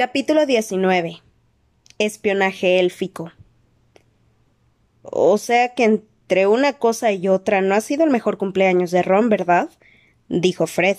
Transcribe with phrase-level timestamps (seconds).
[0.00, 1.20] Capítulo 19.
[1.98, 3.32] Espionaje élfico.
[5.02, 9.02] O sea que entre una cosa y otra no ha sido el mejor cumpleaños de
[9.02, 9.68] Ron, ¿verdad?
[10.30, 10.96] dijo Fred.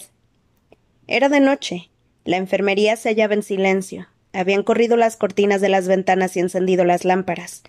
[1.07, 1.89] Era de noche.
[2.25, 4.07] La enfermería se hallaba en silencio.
[4.33, 7.63] Habían corrido las cortinas de las ventanas y encendido las lámparas.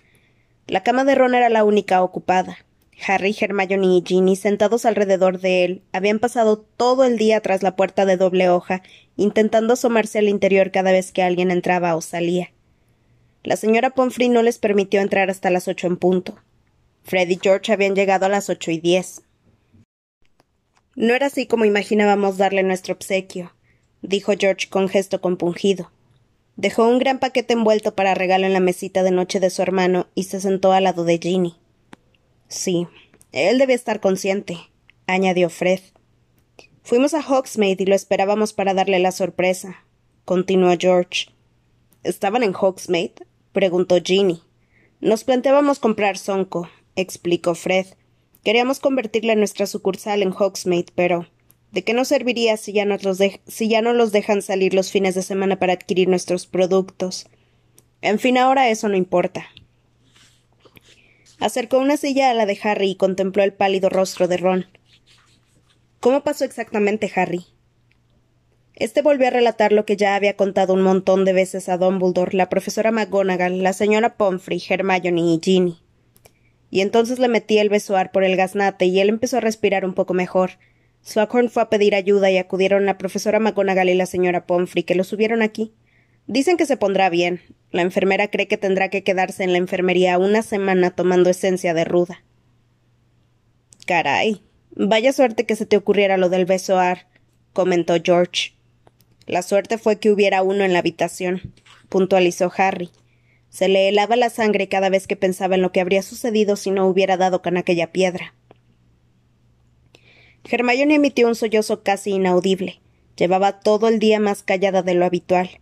[0.67, 2.59] La cama de Ron era la única ocupada.
[3.05, 7.75] Harry, Hermione y Ginny, sentados alrededor de él, habían pasado todo el día tras la
[7.75, 8.81] puerta de doble hoja,
[9.17, 12.51] intentando asomarse al interior cada vez que alguien entraba o salía.
[13.43, 16.35] La señora Pomfrey no les permitió entrar hasta las ocho en punto.
[17.03, 19.21] Fred y George habían llegado a las ocho y diez.
[20.95, 23.53] No era así como imaginábamos darle nuestro obsequio,
[24.01, 25.91] dijo George con gesto compungido.
[26.55, 30.07] Dejó un gran paquete envuelto para regalo en la mesita de noche de su hermano
[30.13, 31.55] y se sentó al lado de Ginny.
[32.53, 32.87] Sí,
[33.31, 34.59] él debe estar consciente,
[35.07, 35.79] añadió Fred.
[36.83, 39.83] Fuimos a Hogsmeade y lo esperábamos para darle la sorpresa,
[40.23, 41.29] continuó George.
[42.03, 43.25] ¿Estaban en Hogsmeade?
[43.53, 44.43] preguntó Ginny.
[45.01, 47.87] Nos planteábamos comprar Sonco, explicó Fred.
[48.43, 51.25] Queríamos convertirle nuestra sucursal en Hogsmeade, pero
[51.71, 55.15] ¿de qué nos serviría si ya, los si ya no los dejan salir los fines
[55.15, 57.25] de semana para adquirir nuestros productos?
[58.01, 59.47] En fin, ahora eso no importa.
[61.43, 64.65] Acercó una silla a la de Harry y contempló el pálido rostro de Ron.
[65.99, 67.45] ¿Cómo pasó exactamente, Harry?
[68.75, 72.37] Este volvió a relatar lo que ya había contado un montón de veces a Dumbledore,
[72.37, 75.81] la profesora McGonagall, la señora Pomfrey, Hermione y Ginny.
[76.69, 79.95] Y entonces le metí el besoar por el gaznate y él empezó a respirar un
[79.95, 80.51] poco mejor.
[81.01, 84.95] Slughorn fue a pedir ayuda y acudieron la profesora McGonagall y la señora Pomfrey, que
[84.95, 85.73] lo subieron aquí.
[86.27, 87.41] Dicen que se pondrá bien.
[87.71, 91.85] La enfermera cree que tendrá que quedarse en la enfermería una semana tomando esencia de
[91.85, 92.23] ruda.
[93.85, 94.41] Caray.
[94.75, 97.07] Vaya suerte que se te ocurriera lo del besoar,
[97.53, 98.53] comentó George.
[99.27, 101.53] La suerte fue que hubiera uno en la habitación,
[101.89, 102.89] puntualizó Harry.
[103.49, 106.71] Se le helaba la sangre cada vez que pensaba en lo que habría sucedido si
[106.71, 108.33] no hubiera dado con aquella piedra.
[110.43, 112.81] Hermione emitió un sollozo casi inaudible.
[113.15, 115.59] Llevaba todo el día más callada de lo habitual.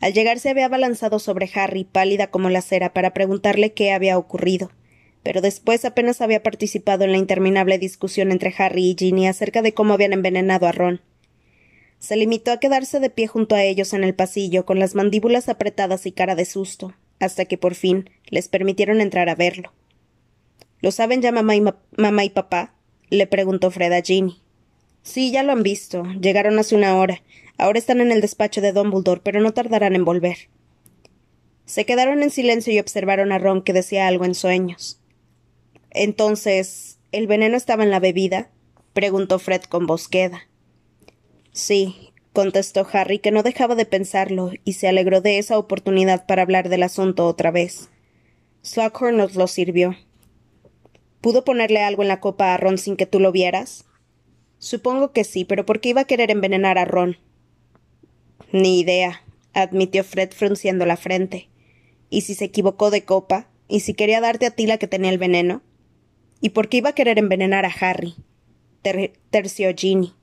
[0.00, 4.16] Al llegar se había abalanzado sobre Harry, pálida como la cera, para preguntarle qué había
[4.16, 4.70] ocurrido.
[5.22, 9.74] Pero después apenas había participado en la interminable discusión entre Harry y Ginny acerca de
[9.74, 11.00] cómo habían envenenado a Ron.
[11.98, 15.48] Se limitó a quedarse de pie junto a ellos en el pasillo, con las mandíbulas
[15.48, 19.72] apretadas y cara de susto, hasta que por fin les permitieron entrar a verlo.
[20.80, 21.62] ¿Lo saben ya mamá y,
[21.96, 22.74] mamá y papá?
[23.10, 24.40] le preguntó Fred a Ginny.
[25.02, 26.04] Sí, ya lo han visto.
[26.20, 27.22] Llegaron hace una hora.
[27.58, 30.48] Ahora están en el despacho de Dumbledore, pero no tardarán en volver.
[31.64, 35.02] Se quedaron en silencio y observaron a Ron que decía algo en sueños.
[35.90, 38.50] Entonces, ¿el veneno estaba en la bebida?
[38.94, 40.42] preguntó Fred con voz queda.
[41.52, 46.42] Sí, contestó Harry, que no dejaba de pensarlo, y se alegró de esa oportunidad para
[46.42, 47.90] hablar del asunto otra vez.
[48.62, 49.96] Slughorn nos lo sirvió.
[51.20, 53.84] ¿Pudo ponerle algo en la copa a Ron sin que tú lo vieras?
[54.58, 57.18] Supongo que sí, pero ¿por qué iba a querer envenenar a Ron?
[58.52, 59.22] Ni idea,
[59.52, 61.48] admitió Fred frunciendo la frente.
[62.10, 63.48] ¿Y si se equivocó de copa?
[63.68, 65.62] ¿Y si quería darte a ti la que tenía el veneno?
[66.40, 68.14] ¿Y por qué iba a querer envenenar a Harry?
[69.30, 70.14] terció Ginny.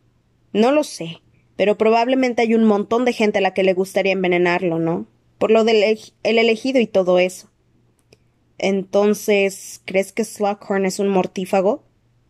[0.53, 1.22] No lo sé,
[1.56, 5.06] pero probablemente hay un montón de gente a la que le gustaría envenenarlo, ¿no?
[5.38, 7.50] Por lo del el elegido y todo eso.
[8.58, 11.84] Entonces, ¿crees que Slughorn es un mortífago?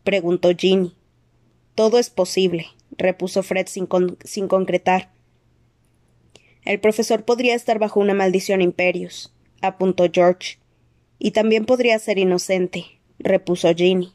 [0.04, 0.96] preguntó Ginny.
[1.76, 2.68] Todo es posible,
[2.98, 3.88] repuso Fred sin,
[4.24, 5.12] sin concretar.
[6.66, 10.58] El profesor podría estar bajo una maldición imperius, apuntó George.
[11.20, 12.86] Y también podría ser inocente,
[13.20, 14.14] repuso Ginny.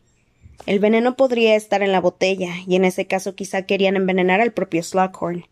[0.66, 4.53] El veneno podría estar en la botella, y en ese caso quizá querían envenenar al
[4.53, 5.47] propio Slughorn.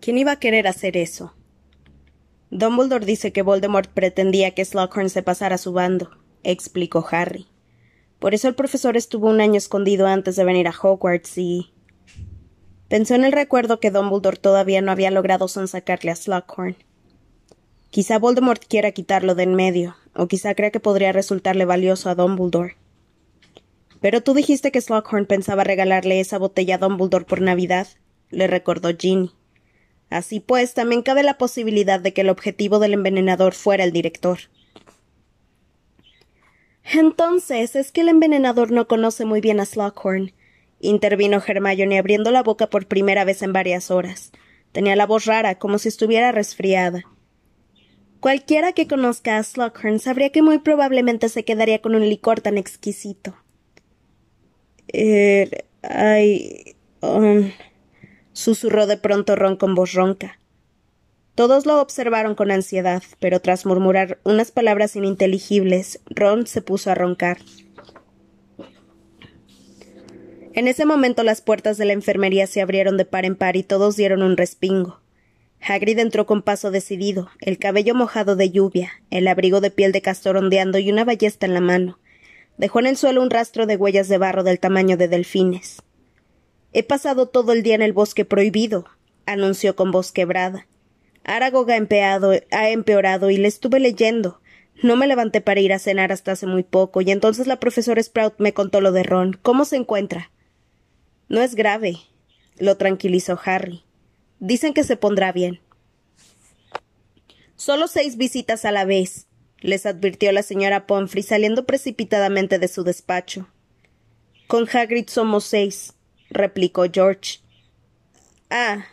[0.00, 1.34] ¿Quién iba a querer hacer eso?
[2.50, 6.10] Dumbledore dice que Voldemort pretendía que Slughorn se pasara a su bando,
[6.44, 7.46] explicó Harry.
[8.18, 11.72] Por eso el profesor estuvo un año escondido antes de venir a Hogwarts y.
[12.88, 16.76] Pensó en el recuerdo que Dumbledore todavía no había logrado sonsacarle a Slughorn.
[17.90, 22.14] Quizá Voldemort quiera quitarlo de en medio, o quizá crea que podría resultarle valioso a
[22.14, 22.76] Dumbledore.
[24.00, 27.88] Pero tú dijiste que Slughorn pensaba regalarle esa botella a Dumbledore por Navidad,
[28.30, 29.32] le recordó Ginny.
[30.08, 34.38] Así pues, también cabe la posibilidad de que el objetivo del envenenador fuera el director.
[36.92, 40.32] Entonces, es que el envenenador no conoce muy bien a Slughorn,
[40.80, 44.32] intervino Hermione abriendo la boca por primera vez en varias horas.
[44.72, 47.02] Tenía la voz rara, como si estuviera resfriada.
[48.20, 52.58] Cualquiera que conozca a Slughorn sabría que muy probablemente se quedaría con un licor tan
[52.58, 53.36] exquisito.
[54.88, 56.76] Er, ay.
[57.00, 57.50] Um,
[58.32, 60.38] susurró de pronto Ron con voz ronca.
[61.34, 66.94] Todos lo observaron con ansiedad, pero tras murmurar unas palabras ininteligibles, Ron se puso a
[66.94, 67.38] roncar.
[70.56, 73.62] En ese momento las puertas de la enfermería se abrieron de par en par y
[73.62, 75.00] todos dieron un respingo.
[75.60, 80.00] Hagrid entró con paso decidido, el cabello mojado de lluvia, el abrigo de piel de
[80.00, 81.98] castor ondeando y una ballesta en la mano.
[82.56, 85.82] Dejó en el suelo un rastro de huellas de barro del tamaño de delfines.
[86.72, 88.86] He pasado todo el día en el bosque prohibido,
[89.26, 90.66] anunció con voz quebrada.
[91.24, 94.40] Aragog ha, ha empeorado y le estuve leyendo.
[94.82, 98.02] No me levanté para ir a cenar hasta hace muy poco, y entonces la profesora
[98.02, 99.38] Sprout me contó lo de Ron.
[99.42, 100.30] ¿Cómo se encuentra?
[101.28, 101.98] No es grave,
[102.58, 103.82] lo tranquilizó Harry.
[104.38, 105.60] Dicen que se pondrá bien.
[107.56, 109.26] Solo seis visitas a la vez,
[109.60, 113.48] les advirtió la señora Pomfrey saliendo precipitadamente de su despacho.
[114.46, 115.94] Con Hagrid somos seis,
[116.30, 117.40] replicó George.
[118.48, 118.84] Ah,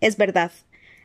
[0.00, 0.52] es verdad,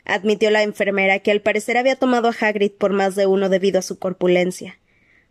[0.04, 3.80] admitió la enfermera, que al parecer había tomado a Hagrid por más de uno debido
[3.80, 4.80] a su corpulencia.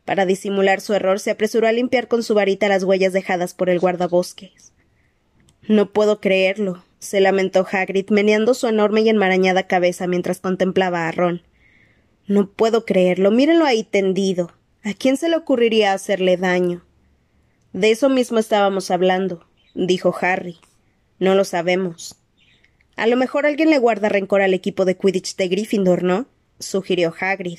[0.06, 3.69] Para disimular su error, se apresuró a limpiar con su varita las huellas dejadas por
[3.69, 4.73] el guardabosques.
[5.68, 11.12] No puedo creerlo, se lamentó Hagrid, meneando su enorme y enmarañada cabeza mientras contemplaba a
[11.12, 11.42] Ron.
[12.26, 13.30] No puedo creerlo.
[13.30, 14.52] Mírenlo ahí tendido.
[14.82, 16.84] ¿A quién se le ocurriría hacerle daño?
[17.72, 20.58] De eso mismo estábamos hablando, dijo Harry.
[21.18, 22.16] No lo sabemos.
[22.96, 26.26] A lo mejor alguien le guarda rencor al equipo de Quidditch de Gryffindor, ¿no?
[26.58, 27.58] sugirió Hagrid.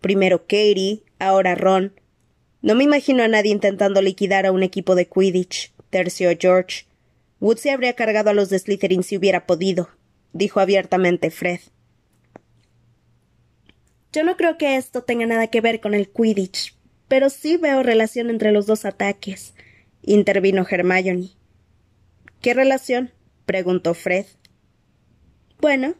[0.00, 1.98] Primero Katie, ahora Ron.
[2.62, 6.86] No me imagino a nadie intentando liquidar a un equipo de Quidditch, terció George.
[7.40, 9.90] Wood se habría cargado a los de Slytherin si hubiera podido,
[10.32, 11.60] dijo abiertamente Fred.
[14.12, 16.76] Yo no creo que esto tenga nada que ver con el Quidditch,
[17.08, 19.54] pero sí veo relación entre los dos ataques,
[20.02, 21.30] intervino Hermione.
[22.40, 23.10] ¿Qué relación?
[23.46, 24.26] preguntó Fred.
[25.60, 25.94] Bueno,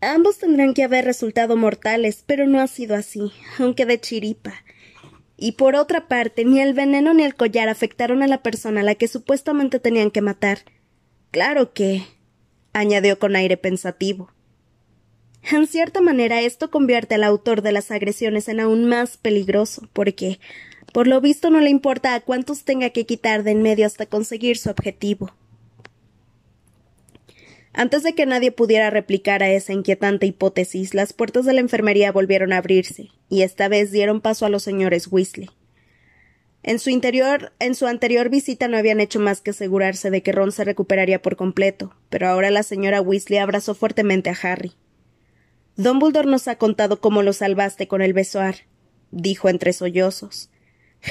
[0.00, 4.54] ambos tendrán que haber resultado mortales, pero no ha sido así, aunque de chiripa.
[5.36, 8.84] Y por otra parte, ni el veneno ni el collar afectaron a la persona a
[8.84, 10.58] la que supuestamente tenían que matar.
[11.30, 12.02] Claro que.
[12.72, 14.30] añadió con aire pensativo.
[15.52, 20.40] En cierta manera, esto convierte al autor de las agresiones en aún más peligroso, porque,
[20.92, 24.06] por lo visto, no le importa a cuántos tenga que quitar de en medio hasta
[24.06, 25.32] conseguir su objetivo.
[27.76, 32.12] Antes de que nadie pudiera replicar a esa inquietante hipótesis, las puertas de la enfermería
[32.12, 35.50] volvieron a abrirse, y esta vez dieron paso a los señores Weasley.
[36.62, 40.30] En su interior, en su anterior visita no habían hecho más que asegurarse de que
[40.30, 44.72] Ron se recuperaría por completo, pero ahora la señora Weasley abrazó fuertemente a Harry.
[45.76, 48.54] Dumbledore nos ha contado cómo lo salvaste con el besoar,
[49.10, 50.48] dijo entre sollozos.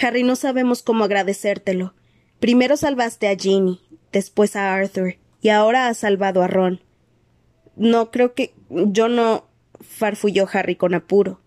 [0.02, 1.94] Harry, no sabemos cómo agradecértelo.
[2.40, 3.82] Primero salvaste a Ginny,
[4.14, 6.82] después a Arthur, y ahora ha salvado a Ron.
[7.76, 8.54] No creo que.
[8.70, 9.46] yo no.
[9.82, 11.42] farfulló Harry con apuro.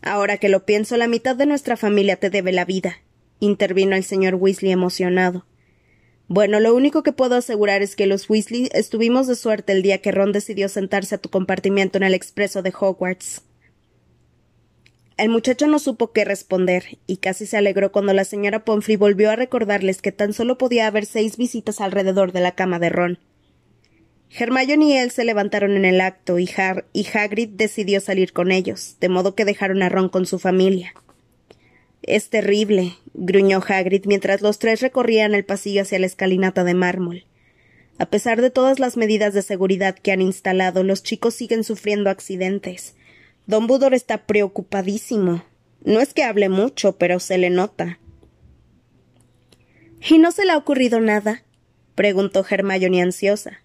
[0.00, 2.98] Ahora que lo pienso, la mitad de nuestra familia te debe la vida,
[3.40, 5.46] intervino el señor Weasley emocionado.
[6.28, 9.98] Bueno, lo único que puedo asegurar es que los Weasley estuvimos de suerte el día
[9.98, 13.42] que Ron decidió sentarse a tu compartimiento en el expreso de Hogwarts.
[15.16, 19.30] El muchacho no supo qué responder, y casi se alegró cuando la señora Pomfrey volvió
[19.30, 23.18] a recordarles que tan solo podía haber seis visitas alrededor de la cama de Ron.
[24.36, 26.50] Hermione y él se levantaron en el acto, y,
[26.92, 30.94] y Hagrid decidió salir con ellos, de modo que dejaron a Ron con su familia.
[32.02, 37.24] Es terrible, gruñó Hagrid mientras los tres recorrían el pasillo hacia la escalinata de mármol.
[37.98, 42.10] A pesar de todas las medidas de seguridad que han instalado, los chicos siguen sufriendo
[42.10, 42.96] accidentes.
[43.46, 45.44] Don Budor está preocupadísimo.
[45.82, 47.98] No es que hable mucho, pero se le nota.
[50.08, 51.44] ¿Y no se le ha ocurrido nada?
[51.94, 53.60] preguntó Hermione ansiosa.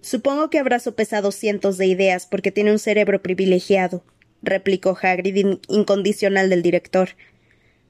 [0.00, 4.04] Supongo que habrá sopesado cientos de ideas porque tiene un cerebro privilegiado,
[4.42, 7.10] replicó Hagrid incondicional del director.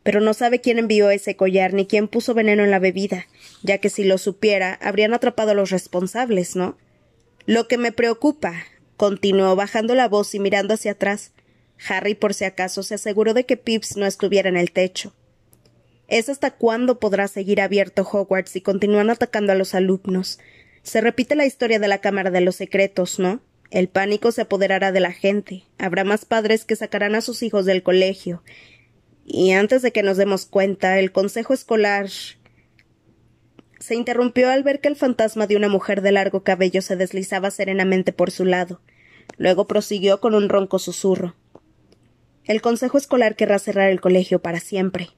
[0.05, 3.27] Pero no sabe quién envió ese collar ni quién puso veneno en la bebida,
[3.63, 6.77] ya que si lo supiera habrían atrapado a los responsables, ¿no?
[7.47, 8.55] Lo que me preocupa,
[8.97, 11.33] continuó bajando la voz y mirando hacia atrás.
[11.89, 15.13] Harry, por si acaso, se aseguró de que Pips no estuviera en el techo.
[16.09, 20.39] Es hasta cuándo podrá seguir abierto Hogwarts si continúan atacando a los alumnos.
[20.83, 23.41] Se repite la historia de la Cámara de los Secretos, ¿no?
[23.71, 25.65] El pánico se apoderará de la gente.
[25.79, 28.43] Habrá más padres que sacarán a sus hijos del colegio.
[29.27, 32.09] Y antes de que nos demos cuenta, el consejo escolar
[33.85, 37.50] se interrumpió al ver que el fantasma de una mujer de largo cabello se deslizaba
[37.50, 38.81] serenamente por su lado.
[39.37, 41.35] Luego prosiguió con un ronco susurro.
[42.45, 45.11] El consejo escolar querrá cerrar el colegio para siempre.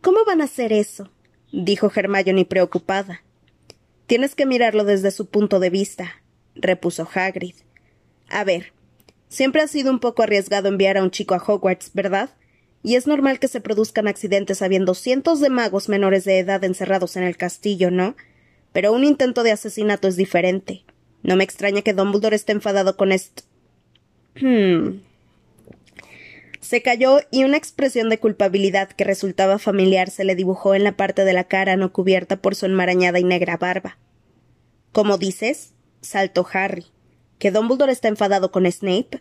[0.00, 1.10] ¿Cómo van a hacer eso?
[1.50, 3.24] dijo Hermione preocupada.
[4.06, 6.22] Tienes que mirarlo desde su punto de vista,
[6.54, 7.56] repuso Hagrid.
[8.28, 8.72] A ver,
[9.32, 12.28] Siempre ha sido un poco arriesgado enviar a un chico a Hogwarts, ¿verdad?
[12.82, 17.16] Y es normal que se produzcan accidentes habiendo cientos de magos menores de edad encerrados
[17.16, 18.16] en el castillo, ¿no?
[18.72, 20.84] Pero un intento de asesinato es diferente.
[21.22, 23.44] No me extraña que Dumbledore esté enfadado con esto.
[24.40, 25.00] Hmm.
[26.60, 30.96] Se calló y una expresión de culpabilidad que resultaba familiar se le dibujó en la
[30.96, 33.98] parte de la cara no cubierta por su enmarañada y negra barba.
[34.92, 35.72] ¿Cómo dices?
[36.00, 36.86] saltó Harry.
[37.38, 39.20] ¿Que Dumbledore está enfadado con Snape?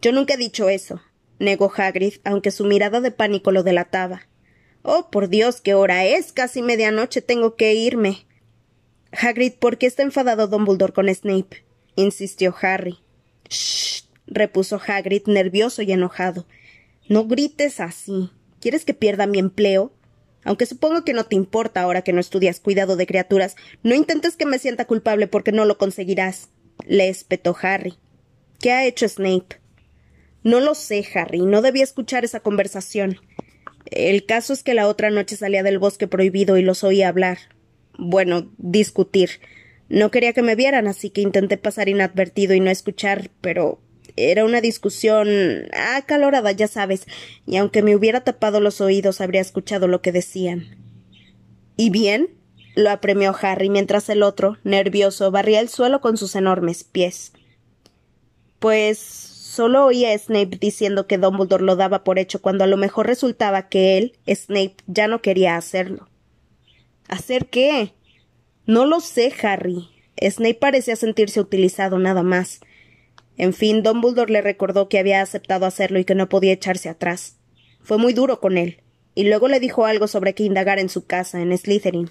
[0.00, 1.00] Yo nunca he dicho eso,
[1.42, 4.28] negó Hagrid, aunque su mirada de pánico lo delataba.
[4.82, 6.32] Oh, por Dios, qué hora es.
[6.32, 8.26] Casi medianoche tengo que irme.
[9.12, 11.64] Hagrid, ¿por qué está enfadado Dumbledore con Snape?
[11.96, 12.98] insistió Harry.
[13.50, 16.46] Shh, repuso Hagrid, nervioso y enojado.
[17.08, 18.30] No grites así.
[18.60, 19.92] ¿Quieres que pierda mi empleo?
[20.44, 24.36] Aunque supongo que no te importa ahora que no estudias cuidado de criaturas, no intentes
[24.36, 26.48] que me sienta culpable porque no lo conseguirás.
[26.86, 27.94] le espetó Harry.
[28.58, 29.61] ¿Qué ha hecho Snape?
[30.42, 31.40] No lo sé, Harry.
[31.40, 33.18] No debía escuchar esa conversación.
[33.86, 37.38] El caso es que la otra noche salía del bosque prohibido y los oí hablar
[37.98, 39.30] bueno, discutir.
[39.88, 43.80] No quería que me vieran, así que intenté pasar inadvertido y no escuchar, pero
[44.16, 45.28] era una discusión
[45.72, 47.06] acalorada, ya sabes,
[47.46, 50.76] y aunque me hubiera tapado los oídos habría escuchado lo que decían.
[51.76, 52.28] ¿Y bien?
[52.74, 57.32] lo apremió Harry mientras el otro, nervioso, barría el suelo con sus enormes pies.
[58.60, 59.06] Pues
[59.52, 63.06] solo oía a Snape diciendo que Dumbledore lo daba por hecho cuando a lo mejor
[63.06, 66.08] resultaba que él, Snape, ya no quería hacerlo.
[67.06, 67.92] ¿Hacer qué?
[68.64, 69.90] No lo sé, Harry.
[70.18, 72.60] Snape parecía sentirse utilizado nada más.
[73.36, 77.36] En fin, Dumbledore le recordó que había aceptado hacerlo y que no podía echarse atrás.
[77.82, 78.82] Fue muy duro con él,
[79.14, 82.10] y luego le dijo algo sobre que indagar en su casa, en Slytherin.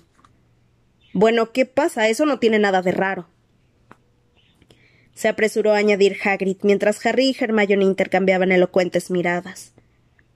[1.13, 2.07] Bueno, ¿qué pasa?
[2.07, 3.27] Eso no tiene nada de raro.
[5.21, 9.71] Se apresuró a añadir Hagrid mientras Harry y Hermione intercambiaban elocuentes miradas.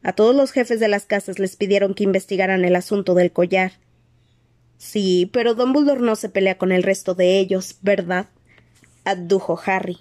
[0.03, 3.71] A todos los jefes de las casas les pidieron que investigaran el asunto del collar,
[4.77, 8.27] Sí, pero Dumbledore no se pelea con el resto de ellos, ¿verdad?
[9.05, 9.97] adujo Harry.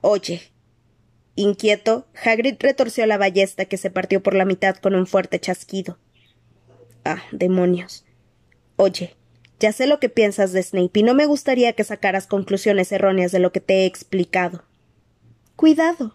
[0.00, 0.40] Oye.
[1.34, 5.98] Inquieto, Hagrid retorció la ballesta que se partió por la mitad con un fuerte chasquido.
[7.04, 8.06] Ah, demonios.
[8.76, 9.14] Oye,
[9.60, 13.30] ya sé lo que piensas de Snape y no me gustaría que sacaras conclusiones erróneas
[13.30, 14.64] de lo que te he explicado.
[15.54, 16.14] Cuidado,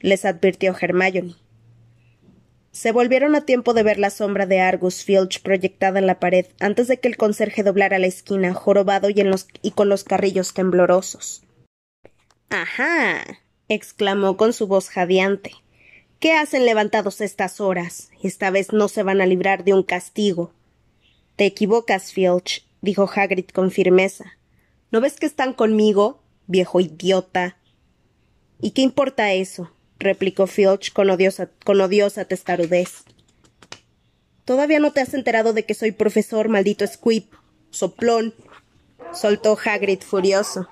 [0.00, 1.36] les advirtió Hermione.
[2.72, 6.46] Se volvieron a tiempo de ver la sombra de Argus Filch proyectada en la pared
[6.58, 9.14] antes de que el conserje doblara la esquina, jorobado y,
[9.62, 11.42] y con los carrillos temblorosos.
[12.48, 13.24] Ajá.
[13.68, 15.52] exclamó con su voz jadeante.
[16.18, 18.10] ¿Qué hacen levantados estas horas?
[18.22, 20.52] Esta vez no se van a librar de un castigo.
[21.40, 24.36] Te equivocas, Filch, dijo Hagrid con firmeza.
[24.90, 27.56] ¿No ves que están conmigo, viejo idiota?
[28.60, 29.72] ¿Y qué importa eso?
[29.98, 33.04] replicó Filch con odiosa, con odiosa testarudez.
[34.44, 37.24] Todavía no te has enterado de que soy profesor, maldito Squib.
[37.70, 38.34] Soplón.
[39.14, 40.68] soltó Hagrid furioso.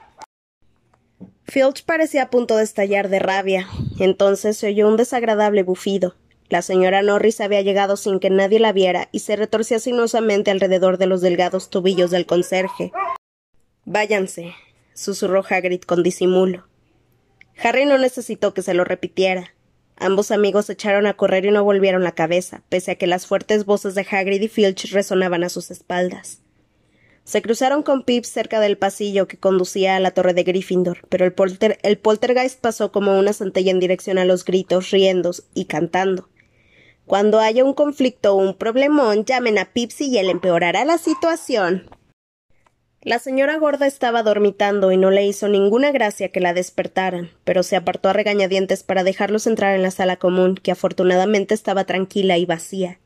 [1.44, 3.66] Filch parecía a punto de estallar de rabia.
[3.98, 6.14] Entonces se oyó un desagradable bufido.
[6.50, 10.96] La señora Norris había llegado sin que nadie la viera y se retorcía sinuosamente alrededor
[10.96, 12.90] de los delgados tobillos del conserje.
[13.84, 14.54] Váyanse,
[14.94, 16.66] susurró Hagrid con disimulo.
[17.62, 19.54] Harry no necesitó que se lo repitiera.
[19.96, 23.64] Ambos amigos echaron a correr y no volvieron la cabeza, pese a que las fuertes
[23.64, 26.40] voces de Hagrid y Filch resonaban a sus espaldas.
[27.24, 31.26] Se cruzaron con Pips cerca del pasillo que conducía a la torre de Gryffindor, pero
[31.26, 31.34] el,
[31.82, 36.30] el poltergeist pasó como una centella en dirección a los gritos, riendo y cantando.
[37.08, 41.88] Cuando haya un conflicto o un problemón, llamen a Pips y él empeorará la situación.
[43.00, 47.62] La señora gorda estaba dormitando y no le hizo ninguna gracia que la despertaran, pero
[47.62, 52.36] se apartó a regañadientes para dejarlos entrar en la sala común, que afortunadamente estaba tranquila
[52.36, 52.98] y vacía.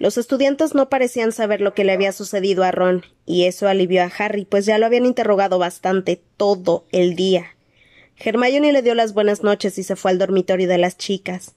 [0.00, 4.02] Los estudiantes no parecían saber lo que le había sucedido a Ron, y eso alivió
[4.02, 7.56] a Harry, pues ya lo habían interrogado bastante todo el día.
[8.16, 11.55] Hermione le dio las buenas noches y se fue al dormitorio de las chicas.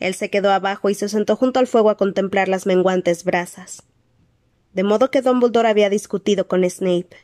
[0.00, 3.84] Él se quedó abajo y se sentó junto al fuego a contemplar las menguantes brasas
[4.72, 7.16] de modo que Dumbledore había discutido con Snape.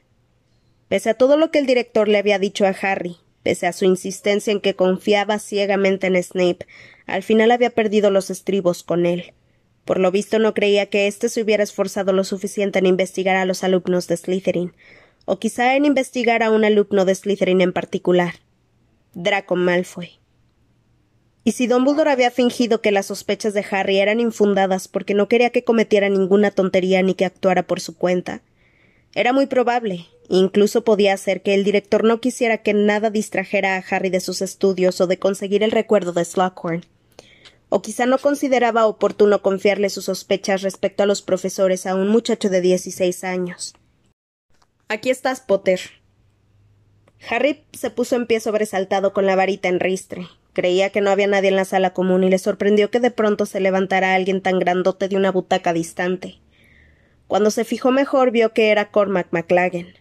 [0.88, 3.84] Pese a todo lo que el director le había dicho a Harry, pese a su
[3.84, 6.66] insistencia en que confiaba ciegamente en Snape,
[7.06, 9.32] al final había perdido los estribos con él.
[9.84, 13.44] Por lo visto no creía que éste se hubiera esforzado lo suficiente en investigar a
[13.44, 14.72] los alumnos de Slytherin,
[15.24, 18.34] o quizá en investigar a un alumno de Slytherin en particular.
[19.14, 20.18] Draco Malfoy.
[21.46, 25.50] Y si Dumbledore había fingido que las sospechas de Harry eran infundadas porque no quería
[25.50, 28.42] que cometiera ninguna tontería ni que actuara por su cuenta,
[29.14, 30.06] Era muy probable.
[30.28, 34.42] Incluso podía ser que el director no quisiera que nada distrajera a Harry de sus
[34.42, 36.84] estudios o de conseguir el recuerdo de Slughorn.
[37.68, 42.50] O quizá no consideraba oportuno confiarle sus sospechas respecto a los profesores a un muchacho
[42.50, 43.76] de dieciséis años.
[44.88, 45.78] Aquí estás, Potter.
[47.30, 50.26] Harry se puso en pie sobresaltado con la varita en ristre.
[50.56, 53.44] Creía que no había nadie en la sala común y le sorprendió que de pronto
[53.44, 56.38] se levantara alguien tan grandote de una butaca distante.
[57.26, 59.92] Cuando se fijó mejor vio que era Cormac McLaggen.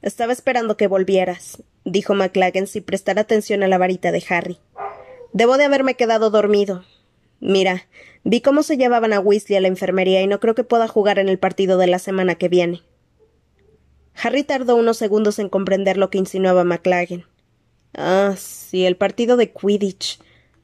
[0.00, 4.58] Estaba esperando que volvieras, dijo McLaggen sin prestar atención a la varita de Harry.
[5.34, 6.86] Debo de haberme quedado dormido.
[7.40, 7.86] Mira,
[8.24, 11.18] vi cómo se llevaban a Weasley a la enfermería y no creo que pueda jugar
[11.18, 12.80] en el partido de la semana que viene.
[14.14, 17.26] Harry tardó unos segundos en comprender lo que insinuaba McLaggen.
[17.94, 20.18] Ah, sí, el partido de Quidditch,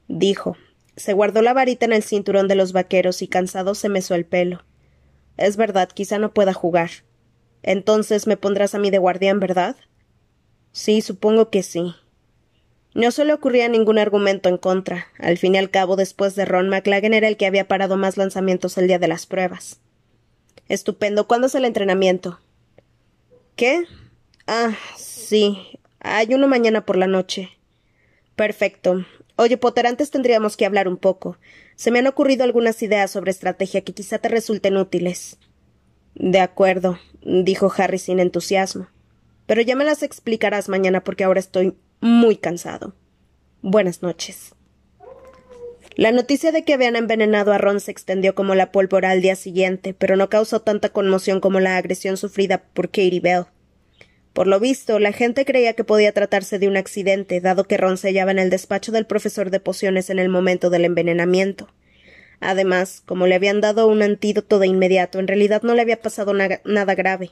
[0.07, 0.57] dijo.
[0.95, 4.25] Se guardó la varita en el cinturón de los vaqueros y cansado se mesó el
[4.25, 4.63] pelo.
[5.37, 6.91] Es verdad, quizá no pueda jugar.
[7.63, 9.75] Entonces me pondrás a mí de guardián, ¿verdad?
[10.71, 11.95] Sí, supongo que sí.
[12.93, 15.07] No se le ocurría ningún argumento en contra.
[15.17, 18.17] Al fin y al cabo, después de Ron, McLaggen era el que había parado más
[18.17, 19.79] lanzamientos el día de las pruebas.
[20.67, 21.27] Estupendo.
[21.27, 22.39] ¿Cuándo es el entrenamiento?
[23.55, 23.83] ¿Qué?
[24.45, 25.79] Ah, sí.
[26.03, 27.49] Hay uno mañana por la noche.
[28.35, 29.05] Perfecto.
[29.37, 31.37] Oye, Potter, antes tendríamos que hablar un poco.
[31.75, 35.37] Se me han ocurrido algunas ideas sobre estrategia que quizá te resulten útiles.
[36.13, 38.87] De acuerdo, dijo Harry sin entusiasmo.
[39.45, 42.93] Pero ya me las explicarás mañana porque ahora estoy muy cansado.
[43.61, 44.53] Buenas noches.
[45.95, 49.37] La noticia de que habían envenenado a Ron se extendió como la pólvora al día
[49.37, 53.45] siguiente, pero no causó tanta conmoción como la agresión sufrida por Katie Bell.
[54.33, 57.97] Por lo visto, la gente creía que podía tratarse de un accidente, dado que Ron
[57.97, 61.69] se hallaba en el despacho del profesor de pociones en el momento del envenenamiento.
[62.39, 66.33] Además, como le habían dado un antídoto de inmediato, en realidad no le había pasado
[66.33, 67.31] nada grave.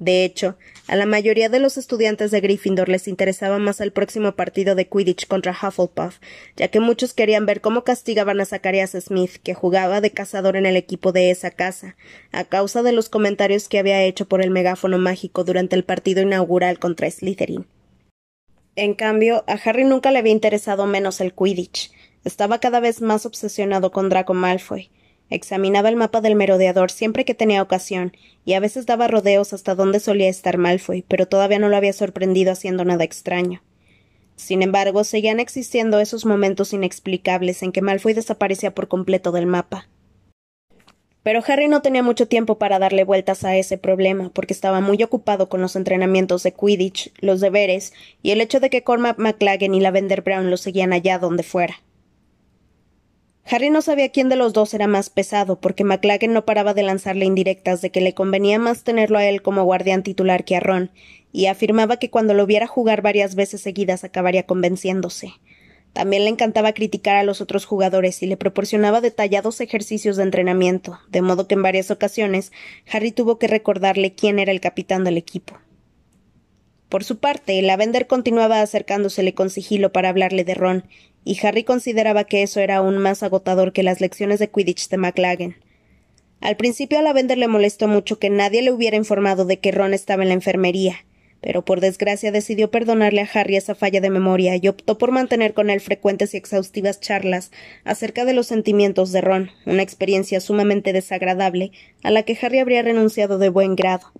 [0.00, 4.32] De hecho, a la mayoría de los estudiantes de Gryffindor les interesaba más el próximo
[4.32, 6.20] partido de Quidditch contra Hufflepuff,
[6.56, 10.64] ya que muchos querían ver cómo castigaban a Zacharias Smith, que jugaba de cazador en
[10.64, 11.96] el equipo de esa casa,
[12.32, 16.22] a causa de los comentarios que había hecho por el megáfono mágico durante el partido
[16.22, 17.66] inaugural contra Slytherin.
[18.76, 21.92] En cambio, a Harry nunca le había interesado menos el Quidditch.
[22.24, 24.90] Estaba cada vez más obsesionado con Draco Malfoy,
[25.30, 28.12] Examinaba el mapa del merodeador siempre que tenía ocasión,
[28.44, 31.92] y a veces daba rodeos hasta donde solía estar Malfoy, pero todavía no lo había
[31.92, 33.62] sorprendido haciendo nada extraño.
[34.34, 39.88] Sin embargo, seguían existiendo esos momentos inexplicables en que Malfoy desaparecía por completo del mapa.
[41.22, 45.02] Pero Harry no tenía mucho tiempo para darle vueltas a ese problema, porque estaba muy
[45.02, 49.74] ocupado con los entrenamientos de Quidditch, los deberes y el hecho de que Cormac McLaggen
[49.74, 51.82] y Lavender Brown lo seguían allá donde fuera.
[53.44, 56.82] Harry no sabía quién de los dos era más pesado, porque McLaggen no paraba de
[56.82, 60.60] lanzarle indirectas de que le convenía más tenerlo a él como guardián titular que a
[60.60, 60.90] Ron,
[61.32, 65.32] y afirmaba que cuando lo viera jugar varias veces seguidas acabaría convenciéndose.
[65.92, 71.00] También le encantaba criticar a los otros jugadores y le proporcionaba detallados ejercicios de entrenamiento,
[71.08, 72.52] de modo que en varias ocasiones
[72.92, 75.58] Harry tuvo que recordarle quién era el capitán del equipo.
[76.90, 80.84] Por su parte, Lavender continuaba acercándosele con sigilo para hablarle de Ron,
[81.24, 84.96] y Harry consideraba que eso era aún más agotador que las lecciones de Quidditch de
[84.96, 85.56] McLaggen.
[86.40, 89.94] Al principio a Lavender le molestó mucho que nadie le hubiera informado de que Ron
[89.94, 91.04] estaba en la enfermería,
[91.40, 95.54] pero por desgracia decidió perdonarle a Harry esa falla de memoria y optó por mantener
[95.54, 97.52] con él frecuentes y exhaustivas charlas
[97.84, 101.70] acerca de los sentimientos de Ron, una experiencia sumamente desagradable
[102.02, 104.12] a la que Harry habría renunciado de buen grado.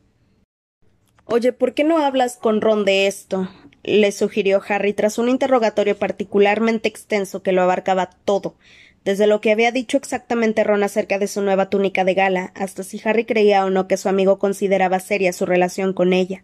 [1.33, 3.49] Oye, ¿por qué no hablas con Ron de esto?
[3.85, 8.57] le sugirió Harry tras un interrogatorio particularmente extenso que lo abarcaba todo,
[9.05, 12.83] desde lo que había dicho exactamente Ron acerca de su nueva túnica de gala, hasta
[12.83, 16.43] si Harry creía o no que su amigo consideraba seria su relación con ella.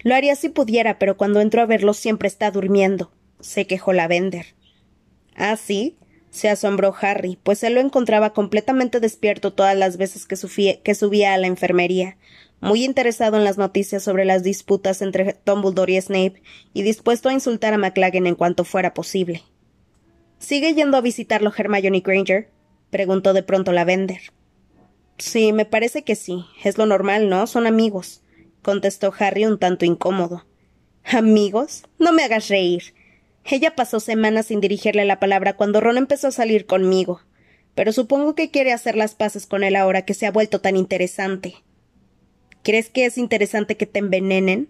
[0.00, 4.06] Lo haría si pudiera, pero cuando entro a verlo siempre está durmiendo, se quejó la
[4.06, 4.54] Bender.
[5.34, 5.96] ¿Ah, sí?
[6.30, 11.34] se asombró Harry, pues él lo encontraba completamente despierto todas las veces que, que subía
[11.34, 12.16] a la enfermería,
[12.60, 16.42] muy interesado en las noticias sobre las disputas entre Dumbledore y Snape,
[16.72, 19.42] y dispuesto a insultar a McLaggen en cuanto fuera posible.
[20.38, 22.50] ¿Sigue yendo a visitarlo Hermione Granger?
[22.90, 24.20] preguntó de pronto la Vender.
[25.18, 26.44] Sí, me parece que sí.
[26.62, 27.46] Es lo normal, ¿no?
[27.46, 28.22] Son amigos,
[28.62, 30.46] contestó Harry un tanto incómodo.
[31.04, 31.82] ¿Amigos?
[31.98, 32.94] No me hagas reír.
[33.44, 37.22] Ella pasó semanas sin dirigirle la palabra cuando Ron empezó a salir conmigo.
[37.74, 40.76] Pero supongo que quiere hacer las paces con él ahora que se ha vuelto tan
[40.76, 41.54] interesante.
[42.68, 44.68] ¿Crees que es interesante que te envenenen?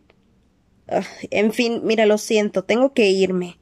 [1.33, 3.59] en fin, mira, lo siento, tengo que irme.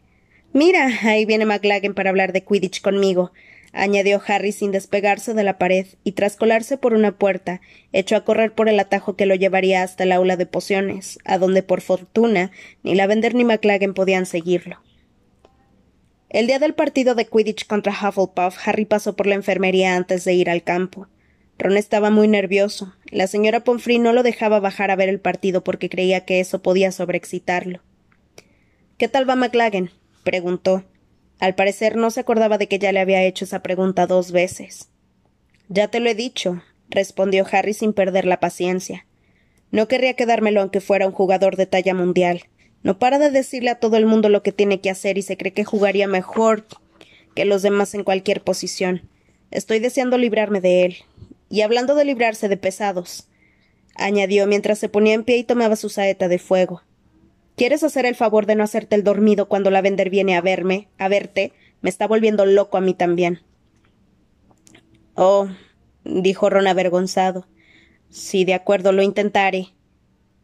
[0.53, 3.33] Mira, ahí viene McLaggen para hablar de Quidditch conmigo.
[3.73, 7.63] añadió Harry sin despegarse de la pared, y tras colarse por una puerta,
[7.95, 11.39] echó a correr por el atajo que lo llevaría hasta el aula de pociones, a
[11.39, 12.51] donde por fortuna
[12.83, 14.83] ni la Vender ni McLaggen podían seguirlo.
[16.29, 20.35] El día del partido de Quidditch contra Hufflepuff, Harry pasó por la enfermería antes de
[20.35, 21.09] ir al campo.
[21.59, 22.95] Ron estaba muy nervioso.
[23.11, 26.63] La señora Pomfrey no lo dejaba bajar a ver el partido porque creía que eso
[26.63, 27.81] podía sobreexcitarlo.
[28.99, 29.91] ¿Qué tal va McLaggen?
[30.23, 30.85] preguntó.
[31.39, 34.89] Al parecer no se acordaba de que ya le había hecho esa pregunta dos veces.
[35.69, 39.07] Ya te lo he dicho, respondió Harry sin perder la paciencia.
[39.71, 42.45] No querría quedármelo aunque fuera un jugador de talla mundial.
[42.83, 45.37] No para de decirle a todo el mundo lo que tiene que hacer y se
[45.37, 46.67] cree que jugaría mejor
[47.35, 49.03] que los demás en cualquier posición.
[49.51, 50.97] Estoy deseando librarme de él.
[51.49, 53.29] Y hablando de librarse de pesados,
[53.95, 56.83] añadió mientras se ponía en pie y tomaba su saeta de fuego.
[57.57, 60.89] ¿Quieres hacer el favor de no hacerte el dormido cuando la vender viene a verme,
[60.99, 61.53] a verte?
[61.81, 63.41] Me está volviendo loco a mí también.
[65.15, 65.49] Oh,
[66.05, 67.47] dijo Ron avergonzado.
[68.11, 69.69] Sí, de acuerdo, lo intentaré.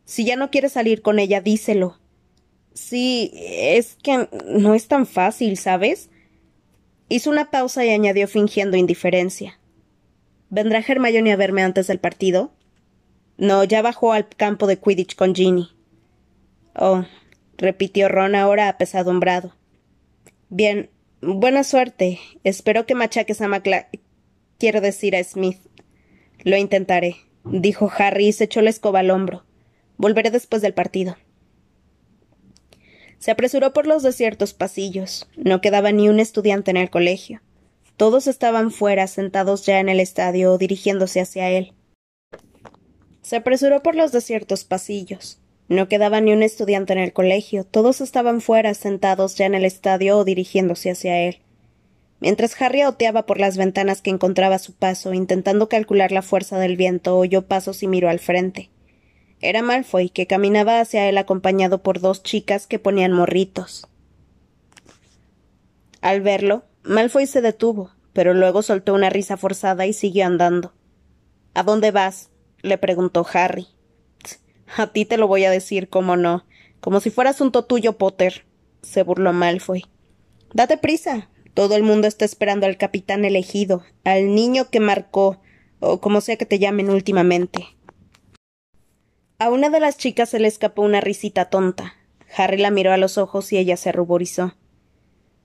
[0.05, 1.99] Si ya no quieres salir con ella, díselo.
[2.75, 6.09] Sí, es que no es tan fácil, ¿sabes?
[7.09, 9.59] Hizo una pausa y añadió fingiendo indiferencia.
[10.53, 12.53] ¿Vendrá Hermione a verme antes del partido?
[13.39, 15.71] No, ya bajó al campo de Quidditch con Ginny.
[16.75, 17.07] Oh,
[17.57, 19.57] repitió Ron ahora apesadumbrado.
[20.51, 20.91] Bien,
[21.23, 22.21] buena suerte.
[22.45, 23.89] Espero que machaques a Macla.
[24.59, 25.57] Quiero decir a Smith.
[26.45, 29.47] Lo intentaré, dijo Harry y se echó la escoba al hombro.
[29.97, 31.17] Volveré después del partido.
[33.19, 35.31] Se apresuró por los desiertos pasillos.
[35.35, 37.41] No quedaba ni un estudiante en el colegio.
[37.97, 41.73] Todos estaban fuera, sentados ya en el estadio o dirigiéndose hacia él.
[43.23, 45.39] Se apresuró por los desiertos pasillos.
[45.69, 49.65] No quedaba ni un estudiante en el colegio, todos estaban fuera, sentados ya en el
[49.65, 51.39] estadio o dirigiéndose hacia él.
[52.21, 56.59] Mientras Harry oteaba por las ventanas que encontraba a su paso, intentando calcular la fuerza
[56.59, 58.71] del viento, oyó pasos y miró al frente.
[59.41, 63.89] Era Malfoy, que caminaba hacia él acompañado por dos chicas que ponían morritos.
[66.01, 70.73] Al verlo, Malfoy se detuvo, pero luego soltó una risa forzada y siguió andando.
[71.55, 72.31] ¿A dónde vas?
[72.63, 73.69] le preguntó Harry.
[74.77, 76.45] A ti te lo voy a decir, cómo no.
[76.81, 78.47] Como si fueras un tuyo, Potter.
[78.83, 79.85] se burló Malfoy.
[80.55, 81.29] Date prisa.
[81.55, 85.41] Todo el mundo está esperando al capitán elegido, al niño que marcó,
[85.81, 87.67] o como sea que te llamen últimamente.
[89.39, 91.95] A una de las chicas se le escapó una risita tonta.
[92.35, 94.55] Harry la miró a los ojos y ella se ruborizó.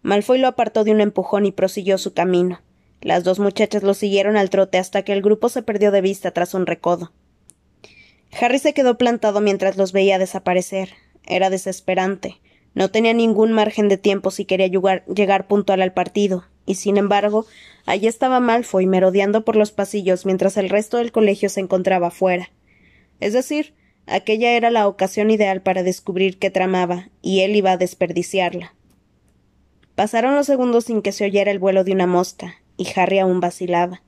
[0.02, 2.62] Malfoy lo apartó de un empujón y prosiguió su camino.
[3.02, 6.32] Las dos muchachas lo siguieron al trote hasta que el grupo se perdió de vista
[6.32, 7.12] tras un recodo.
[8.40, 10.90] Harry se quedó plantado mientras los veía desaparecer.
[11.26, 12.40] Era desesperante.
[12.74, 17.46] No tenía ningún margen de tiempo si quería llegar puntual al partido, y sin embargo,
[17.86, 22.52] allí estaba Malfoy merodeando por los pasillos mientras el resto del colegio se encontraba fuera.
[23.20, 23.74] Es decir,
[24.06, 28.76] aquella era la ocasión ideal para descubrir qué tramaba, y él iba a desperdiciarla.
[29.98, 33.40] Pasaron los segundos sin que se oyera el vuelo de una mosca, y Harry aún
[33.40, 34.04] vacilaba.